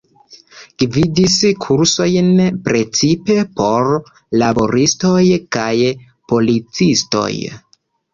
[0.83, 1.33] Gvidis
[1.65, 2.31] kursojn
[2.67, 3.89] precipe por
[4.43, 5.21] laboristoj
[5.57, 5.75] kaj
[6.35, 7.29] policistoj.